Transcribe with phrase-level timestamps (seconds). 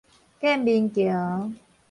[0.39, 1.51] 建民橋